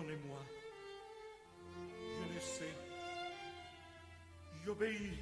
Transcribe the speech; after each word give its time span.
Pardonnez-moi. 0.00 0.38
Je 1.76 2.34
ne 2.34 2.40
sais. 2.40 2.74
J'obéis. 4.64 5.18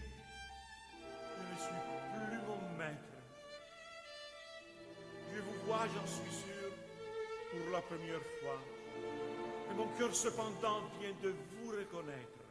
Je 1.37 1.43
ne 1.53 1.59
suis 1.59 1.81
plus 2.29 2.39
mon 2.47 2.77
maître. 2.79 3.19
Je 5.35 5.41
vous 5.41 5.67
vois, 5.67 5.87
j'en 5.95 6.07
suis 6.07 6.33
sûr, 6.33 6.71
pour 7.51 7.73
la 7.73 7.81
première 7.81 8.23
fois. 8.41 8.61
Et 9.71 9.75
mon 9.75 9.89
cœur 9.99 10.15
cependant 10.15 10.83
vient 11.01 11.15
de 11.23 11.31
vous 11.31 11.71
reconnaître. 11.71 12.48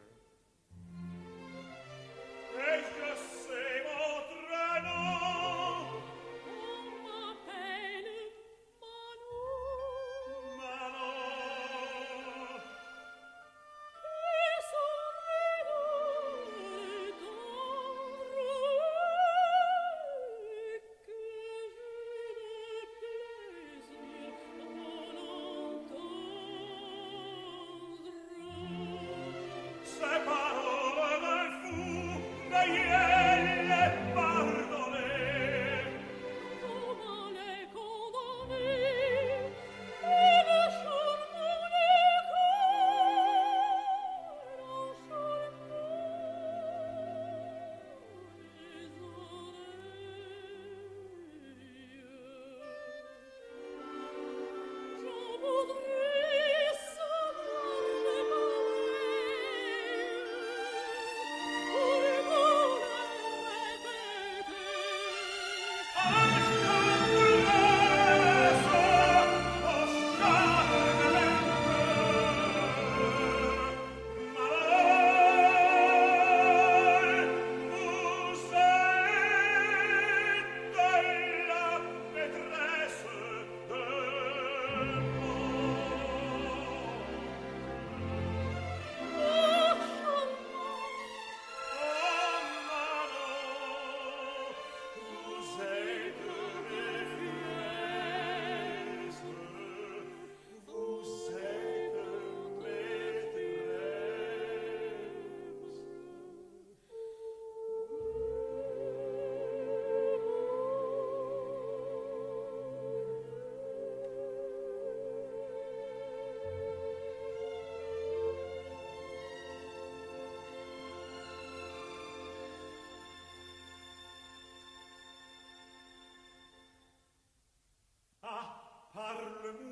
darle 129.18 129.67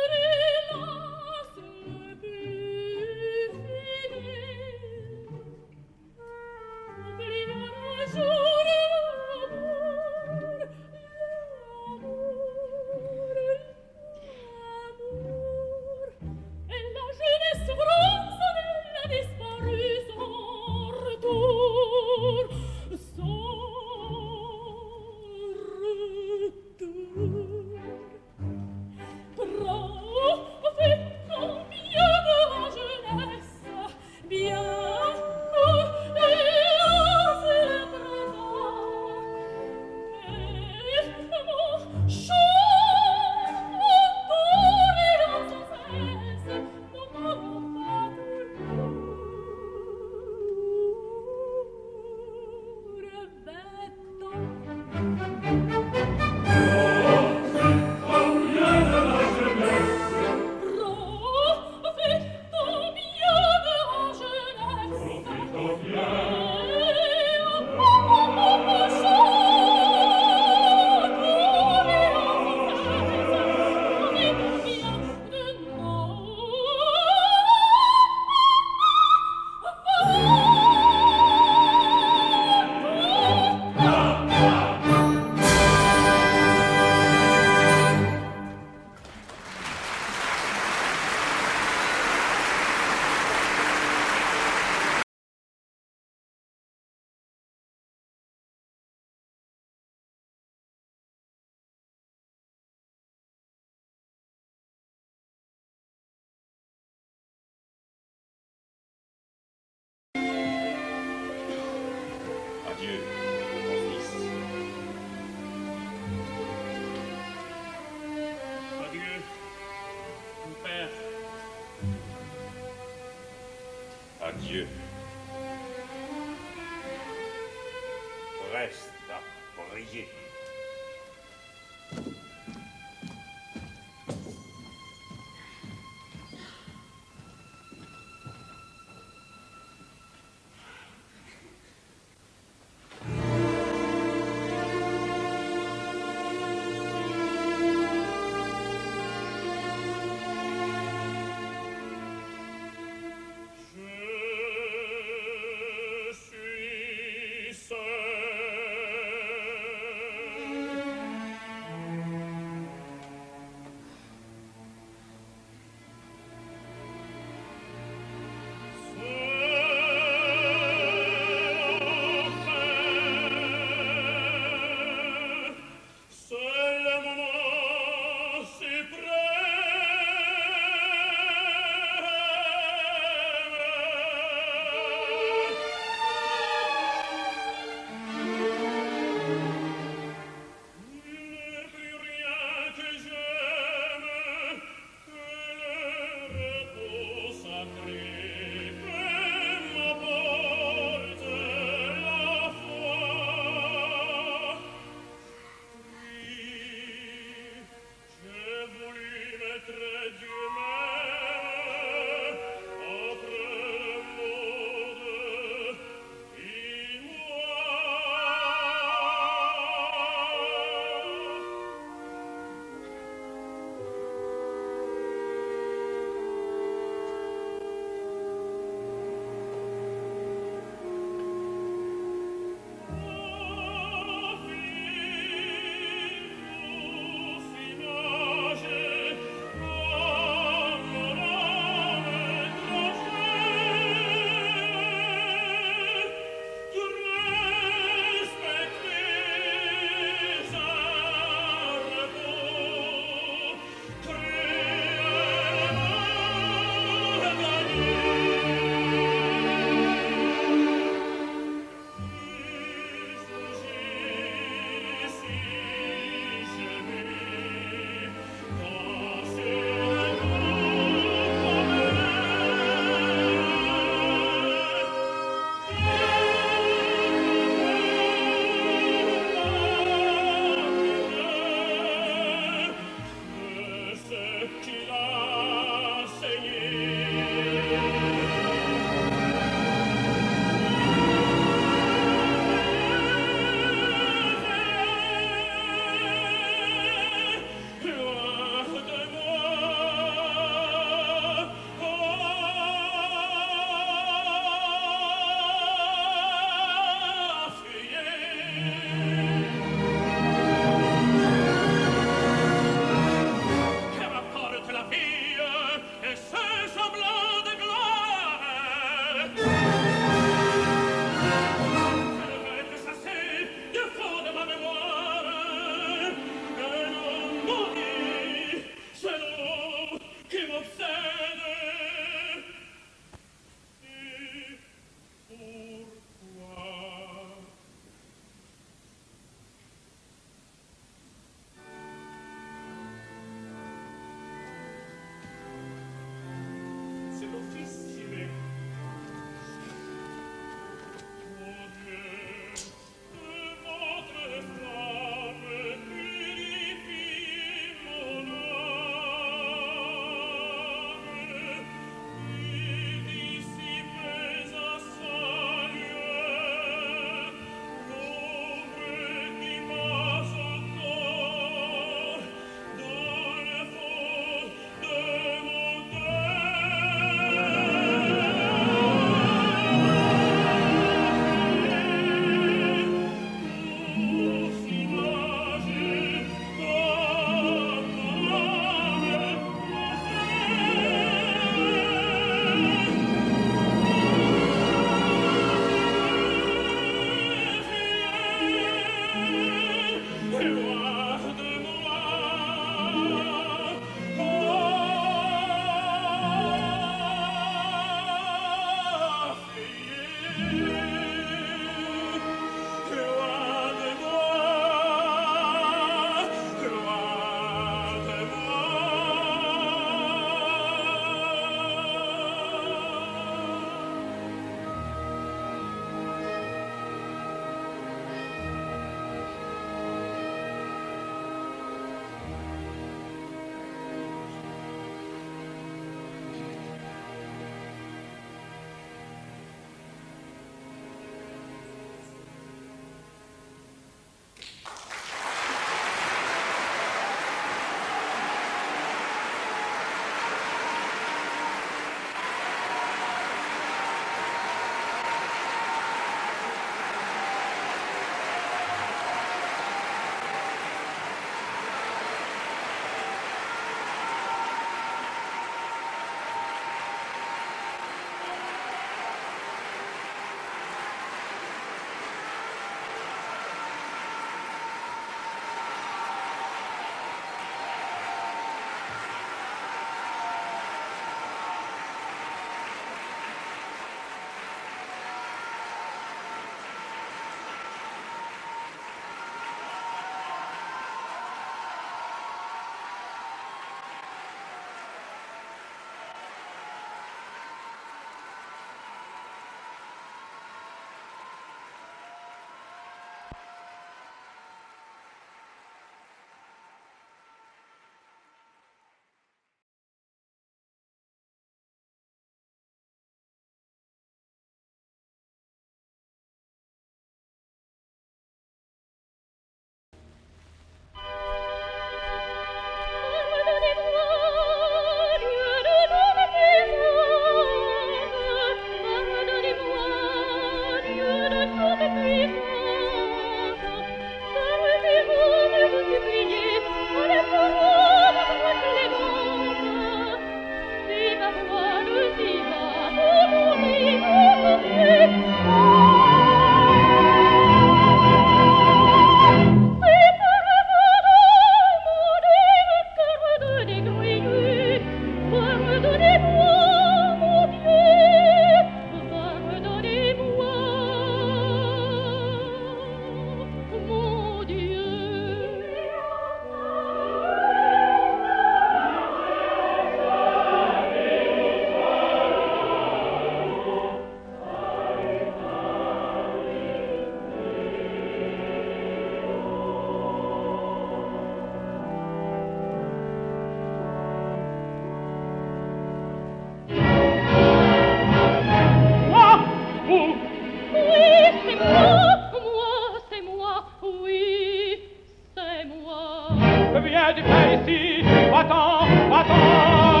Viens 596.83 597.13
du 597.13 597.21
pas 597.21 597.53
ici, 597.53 598.01
va-t'en, 598.31 598.85
t'en. 599.09 600.00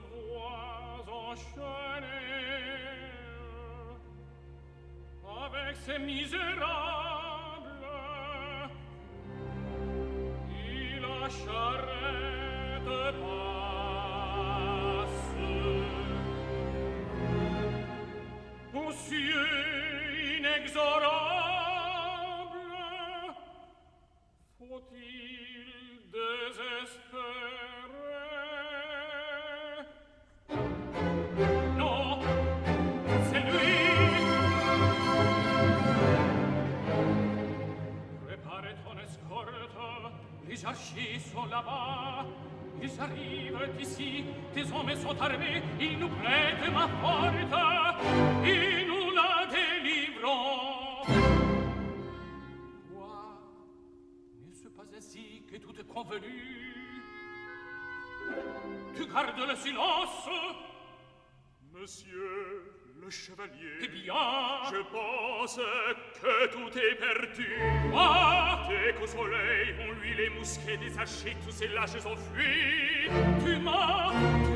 vois 0.00 1.04
enchaîner 1.30 2.26
avec 5.44 5.76
ces 5.84 5.98
misérables 5.98 6.46
qui 10.48 11.00
la 11.00 11.28
charrette 11.28 13.16
pas. 13.20 14.85
là-bas. 41.56 42.26
Ils 42.82 43.00
arrivent 43.00 43.80
ici, 43.80 44.24
tes 44.52 44.64
hommes 44.72 44.94
sont 44.96 45.18
armés, 45.20 45.62
ils 45.80 45.98
nous 45.98 46.10
prêtent 46.20 46.70
ma 46.72 46.86
porte, 47.02 47.52
et 48.44 48.84
nous 48.90 49.08
la 49.18 49.46
délivrons. 49.56 51.02
Quoi 52.92 53.38
N'est-ce 54.44 54.68
pas 54.68 54.84
ainsi 54.96 55.42
que 55.50 55.56
tout 55.56 55.74
est 55.80 55.86
convenu 55.86 56.36
Tu 58.94 59.06
gardes 59.06 59.48
le 59.48 59.56
silence 59.56 60.28
Monsieur 61.72 62.74
le 63.02 63.10
chevalier. 63.10 63.78
Eh 63.82 63.88
bien 63.88 64.14
Je 64.70 64.80
pense 64.92 65.58
que 66.20 66.46
tout 66.48 66.78
est 66.78 66.94
perdu. 66.94 67.48
Moi, 67.90 68.60
t'es 68.68 68.92
qu'au 68.94 69.06
soleil, 69.06 69.74
on 69.80 69.92
lui 70.00 70.14
les 70.14 70.30
mousquets 70.30 70.76
des 70.76 70.98
hachets, 70.98 71.36
tous 71.44 71.52
ces 71.52 71.68
lâches 71.68 72.04
enfuis. 72.04 73.10
Tu 73.44 73.56
m'as, 73.56 74.12
tu 74.44 74.55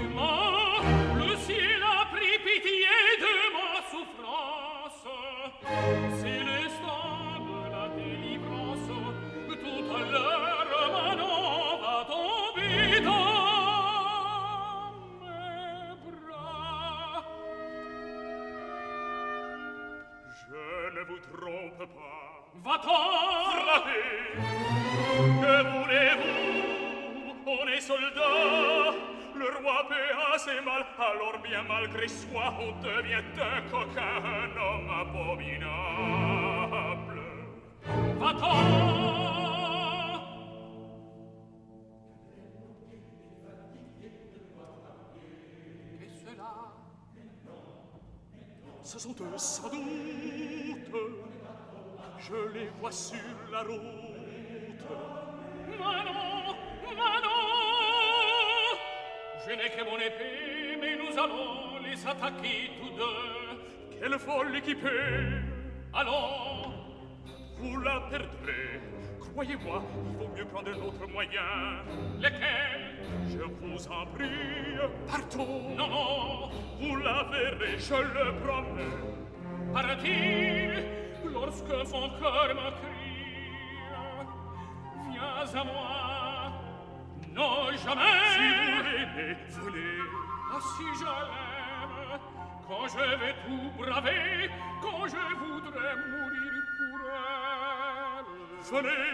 On 32.03 32.81
devient 32.81 33.23
un 33.37 33.61
coquin 33.71 34.23
Un 34.25 34.57
homme 34.57 34.89
abominable 34.89 35.61
va-t'en. 38.19 38.57
Ce 48.83 48.99
sont 48.99 49.15
eux 49.21 49.37
sans 49.37 49.69
doute. 49.69 49.77
Je 52.19 52.35
les 52.55 52.69
vois 52.81 52.93
sur 52.93 53.19
la 53.53 53.61
route. 53.61 53.79
Manon, 55.79 56.55
Manon 56.97 57.41
Je 59.47 59.53
n'ai 59.53 59.69
que 59.69 59.85
mon 59.85 59.99
épée, 59.99 60.79
mais 60.81 60.97
nous 60.97 61.19
allons 61.19 61.70
les 61.85 62.07
attaquer 62.07 62.71
tous 62.81 62.97
deux. 62.97 63.99
Quelle 64.01 64.19
folle 64.19 64.57
équipée 64.57 64.89
Allons, 65.93 66.73
Vous 67.59 67.81
la 67.81 68.01
perdrez. 68.09 68.81
Croyez-moi, 69.33 69.83
il 70.11 70.17
vaut 70.19 70.29
mieux 70.37 70.45
prendre 70.47 70.71
un 70.71 70.83
autre 70.83 71.07
moyen. 71.13 71.41
Lesquels? 72.19 72.99
Je 73.29 73.39
vous 73.39 73.87
en 73.89 74.07
prie, 74.07 74.79
partons. 75.07 75.75
Non, 75.77 75.89
non, 75.89 76.51
Vous 76.81 76.97
la 76.97 77.25
verrez, 77.25 77.79
je 77.79 77.95
le 77.95 78.33
promets. 78.41 79.73
Partir 79.73 80.83
lorsque 81.33 81.87
son 81.87 82.09
cœur 82.19 82.49
me 82.55 82.71
crie. 82.81 83.01
Viens 85.13 85.61
à 85.61 85.65
moi, 85.65 86.53
non 87.35 87.71
Si 87.71 87.85
jamais. 87.85 88.03
vous 88.67 88.83
l'aimez, 88.83 89.37
venez 89.49 89.99
Ah, 90.53 90.59
si 90.61 90.83
je 90.99 91.05
l'aime, 91.05 91.50
Quand 92.71 92.87
je 92.87 92.99
vais 92.99 93.35
tout 93.47 93.83
braver, 93.83 94.49
quand 94.81 95.05
je 95.09 95.35
voudrais 95.41 95.97
mourir 96.07 96.53
pour 96.79 97.01
elle. 97.11 98.31
Venez, 98.71 99.11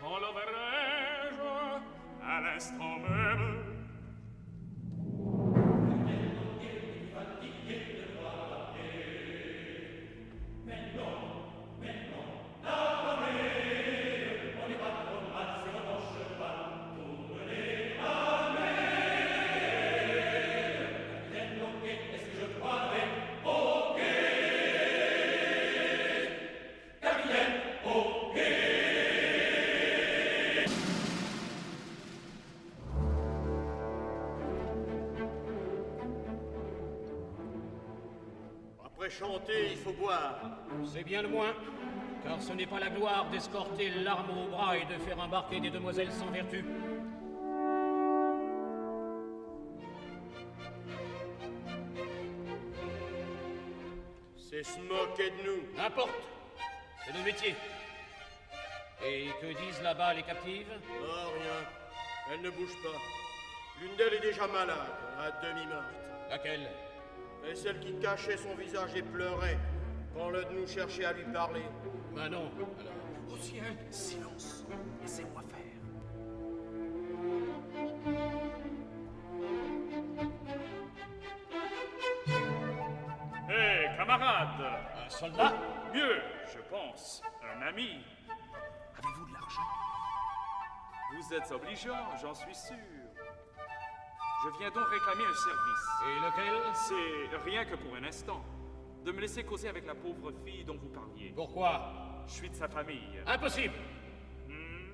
quand 0.00 0.16
le 0.16 0.30
verrai-je, 0.38 2.26
à 2.26 2.40
l'instant 2.40 2.96
même, 2.98 3.71
C'est 40.84 41.04
bien 41.04 41.22
le 41.22 41.28
moins, 41.28 41.54
car 42.22 42.40
ce 42.42 42.52
n'est 42.52 42.66
pas 42.66 42.78
la 42.78 42.90
gloire 42.90 43.30
d'escorter 43.30 43.88
l'arme 44.04 44.30
au 44.36 44.50
bras 44.50 44.76
et 44.76 44.84
de 44.84 44.98
faire 44.98 45.18
embarquer 45.18 45.58
des 45.58 45.70
demoiselles 45.70 46.12
sans 46.12 46.30
vertu. 46.30 46.64
C'est 54.36 54.62
se 54.64 54.78
moquer 54.80 55.30
de 55.30 55.46
nous. 55.46 55.76
N'importe, 55.76 56.10
c'est 57.06 57.16
le 57.16 57.24
métier. 57.24 57.54
Et 59.02 59.28
que 59.40 59.46
disent 59.46 59.82
là-bas 59.82 60.12
les 60.12 60.22
captives? 60.22 60.68
Oh, 61.00 61.30
rien. 61.40 62.32
Elle 62.32 62.42
ne 62.42 62.50
bouge 62.50 62.76
pas. 62.82 62.98
L'une 63.80 63.96
d'elles 63.96 64.14
est 64.14 64.20
déjà 64.20 64.46
malade, 64.46 64.76
à 65.18 65.30
demi-morte. 65.42 65.84
Laquelle? 66.28 66.68
Et 67.48 67.54
celle 67.54 67.80
qui 67.80 67.98
cachait 67.98 68.36
son 68.36 68.54
visage 68.54 68.94
et 68.94 69.02
pleurait 69.02 69.58
quand 70.14 70.30
l'un 70.30 70.42
de 70.42 70.60
nous 70.60 70.66
cherchait 70.66 71.04
à 71.04 71.12
lui 71.12 71.24
parler. 71.32 71.64
Manon, 72.14 72.50
alors. 72.58 73.32
Au 73.32 73.36
ciel, 73.36 73.76
silence. 73.90 74.64
Laissez-moi 75.00 75.42
faire. 75.48 75.58
Hé, 83.48 83.96
camarade 83.96 84.80
Un 85.04 85.10
soldat? 85.10 85.52
Mieux, 85.94 86.20
je 86.52 86.58
pense, 86.70 87.22
un 87.42 87.62
ami. 87.66 88.04
Avez-vous 88.98 89.26
de 89.26 89.32
l'argent? 89.32 89.62
Vous 91.14 91.34
êtes 91.34 91.50
obligeant, 91.52 92.16
j'en 92.20 92.34
suis 92.34 92.54
sûr. 92.54 92.76
Je 94.44 94.58
viens 94.58 94.70
donc 94.70 94.86
réclamer 94.88 95.24
un 95.24 95.34
service. 95.34 95.86
Et 96.06 96.14
lequel? 96.26 96.54
C'est 96.74 97.50
rien 97.50 97.64
que 97.64 97.76
pour 97.76 97.94
un 97.96 98.04
instant. 98.04 98.42
De 99.04 99.10
me 99.12 99.20
laisser 99.20 99.42
causer 99.44 99.68
avec 99.68 99.86
la 99.86 99.94
pauvre 99.94 100.32
fille 100.44 100.64
dont 100.64 100.76
vous 100.76 100.88
parliez. 100.88 101.32
Pourquoi? 101.34 102.24
Je 102.28 102.32
suis 102.34 102.50
de 102.50 102.54
sa 102.54 102.68
famille. 102.68 103.18
Impossible 103.26 103.74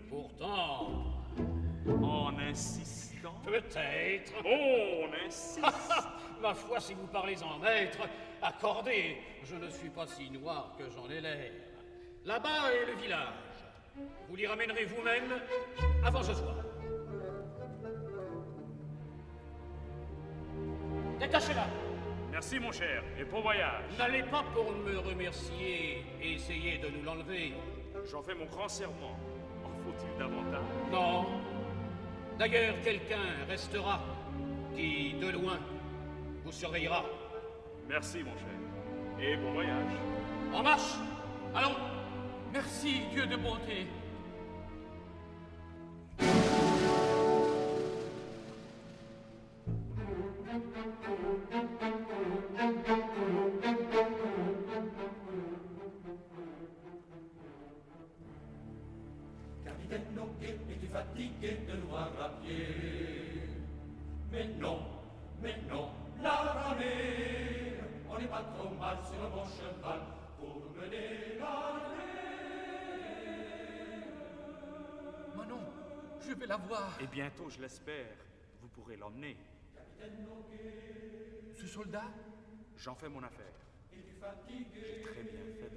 Pourtant, 0.08 1.04
En 2.02 2.38
insistant. 2.38 3.34
peut-être. 3.44 4.32
On 4.44 5.12
insiste. 5.26 5.60
Ma 6.42 6.54
foi, 6.54 6.80
si 6.80 6.94
vous 6.94 7.06
parlez 7.08 7.42
en 7.42 7.58
maître, 7.58 7.98
accordez, 8.40 9.18
je 9.44 9.56
ne 9.56 9.68
suis 9.68 9.90
pas 9.90 10.06
si 10.06 10.30
noir 10.30 10.74
que 10.78 10.84
j'en 10.88 11.08
ai 11.10 11.20
l'air. 11.20 11.52
Là-bas 12.24 12.72
est 12.72 12.86
le 12.86 13.00
village. 13.00 13.34
Vous 14.28 14.36
l'y 14.36 14.46
ramènerez 14.46 14.84
vous-même 14.86 15.40
avant 16.04 16.22
ce 16.22 16.32
soir. 16.34 16.54
Détachez-la. 21.18 21.66
Merci, 22.38 22.60
mon 22.60 22.70
cher, 22.70 23.02
et 23.18 23.24
bon 23.24 23.40
voyage. 23.40 23.82
N'allez 23.98 24.22
pas 24.22 24.44
pour 24.54 24.70
me 24.70 24.96
remercier 24.96 26.04
et 26.22 26.34
essayer 26.34 26.78
de 26.78 26.86
nous 26.86 27.02
l'enlever. 27.02 27.52
J'en 28.08 28.22
fais 28.22 28.36
mon 28.36 28.44
grand 28.44 28.68
serment. 28.68 29.18
En 29.64 29.70
faut-il 29.82 30.16
davantage? 30.16 30.62
Non. 30.92 31.26
D'ailleurs, 32.38 32.76
quelqu'un 32.84 33.44
restera 33.48 34.04
qui, 34.76 35.14
de 35.14 35.30
loin, 35.30 35.58
vous 36.44 36.52
surveillera. 36.52 37.04
Merci, 37.88 38.18
mon 38.18 38.36
cher, 38.36 39.20
et 39.20 39.36
bon 39.36 39.54
voyage. 39.54 39.92
En 40.54 40.62
marche 40.62 40.94
Allons 41.56 41.74
Merci, 42.52 43.00
Dieu 43.10 43.26
de 43.26 43.34
bonté. 43.34 43.88
Pour 70.38 70.70
mener 70.70 71.38
la 71.38 71.72
Manon, 75.34 75.60
je 76.20 76.32
vais 76.32 76.46
la 76.46 76.56
voir. 76.56 76.98
Et 77.00 77.06
bientôt, 77.06 77.48
je 77.48 77.60
l'espère, 77.60 78.16
vous 78.60 78.68
pourrez 78.68 78.96
l'emmener. 78.96 79.36
Ce 81.56 81.66
soldat? 81.66 82.04
J'en 82.76 82.94
fais 82.94 83.08
mon 83.08 83.22
affaire. 83.22 83.54
J'ai 83.90 85.00
très 85.00 85.22
bien 85.22 85.40
fait 85.58 85.67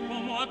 Manon, 0.00 0.08
réponds-moi 0.08 0.46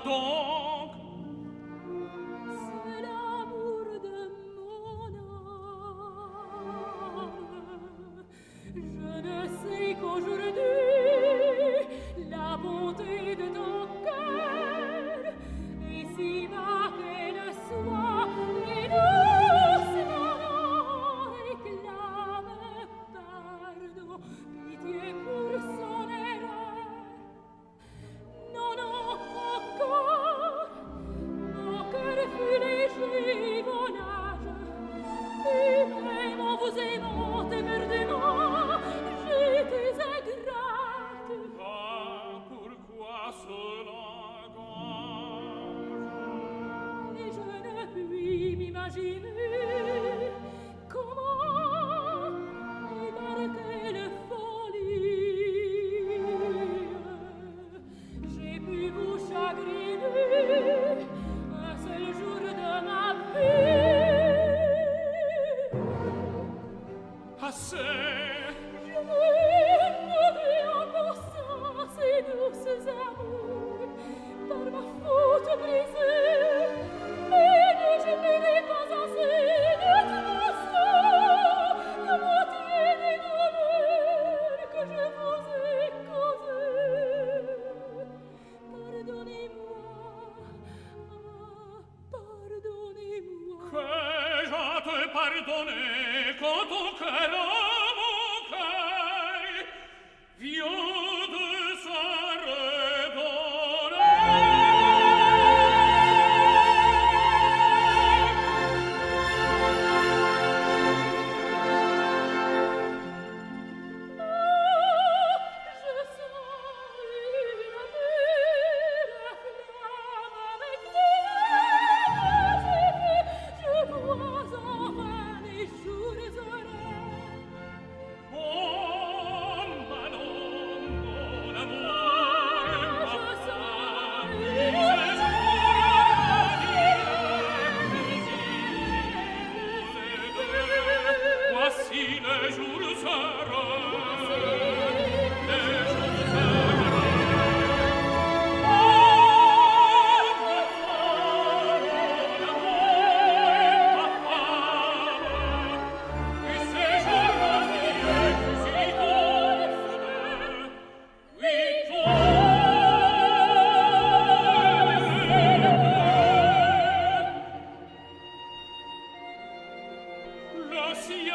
ciel 170.95 171.33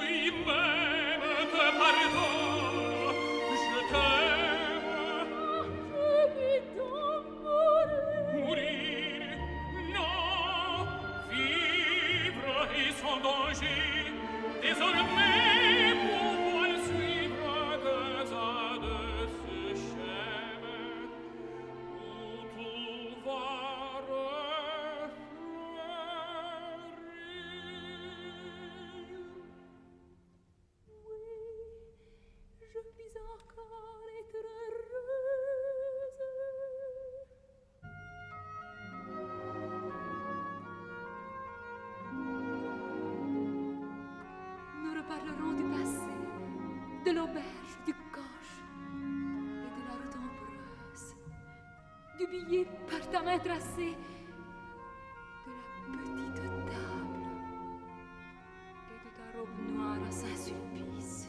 lui 0.00 0.30
traversée 53.64 53.96
de 55.86 55.92
la 55.92 56.02
petite 56.02 56.34
table 56.66 57.24
et 58.90 58.98
de 59.04 59.08
ta 59.16 59.26
robe 59.38 59.58
noire 59.72 60.02
à 60.06 60.10
Saint-Sulpice. 60.10 61.28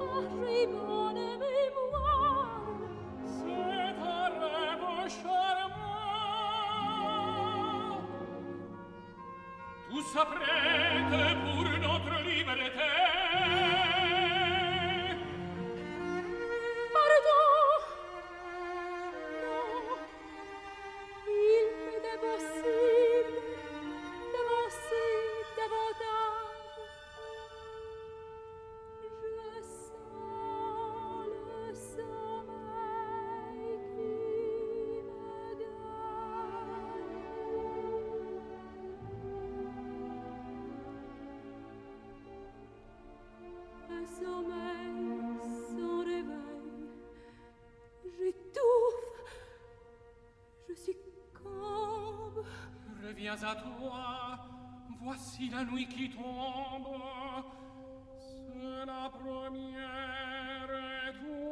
Oh, 0.00 0.22
j'ai 0.40 0.66
mon 0.66 1.12
mémoire, 1.12 2.62
c'est 3.24 3.96
un 4.00 4.28
rêve 4.40 4.86
charmant. 5.22 5.84
Tout 9.90 10.02
s'apprête 10.12 10.53
Grâce 53.36 53.50
à 53.50 53.56
toi, 53.56 54.38
voici 55.00 55.48
la 55.50 55.64
nuit 55.64 55.88
qui 55.88 56.08
tombe. 56.08 56.22
C'est 58.20 58.86
la 58.86 59.10
première 59.10 60.70
étoile. 61.08 61.44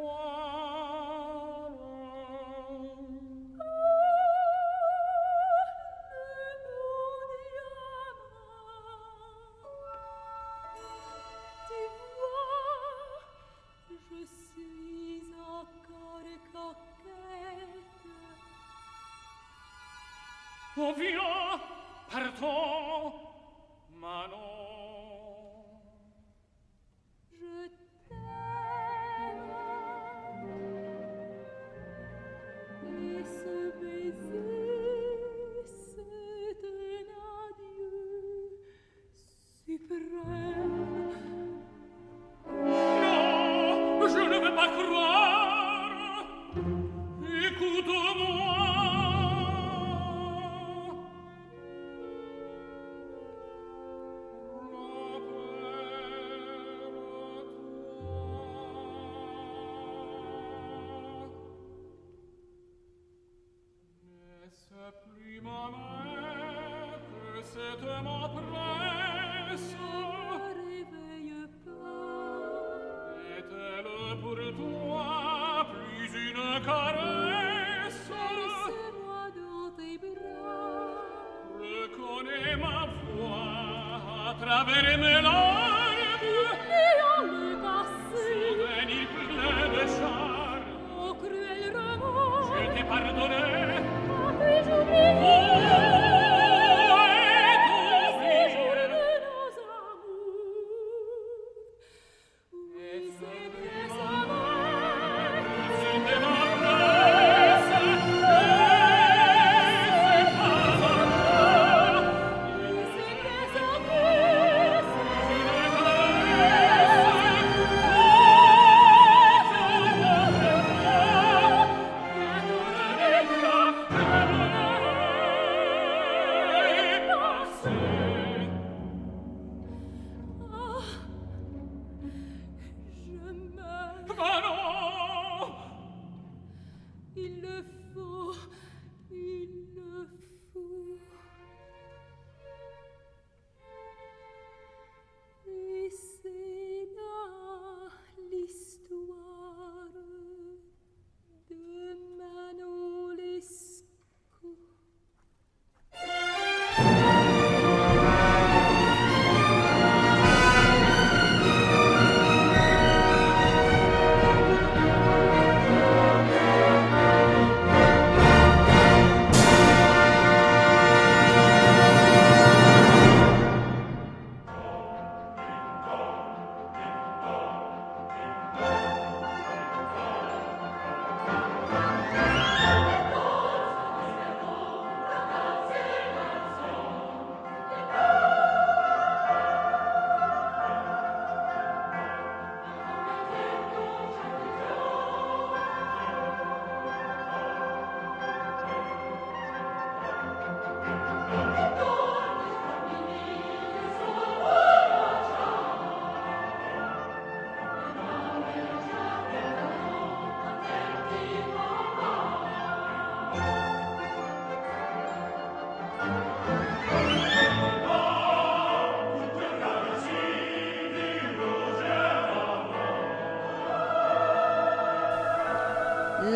Oh, 20.74 20.94
viens 20.96 21.41
parto 22.12 23.22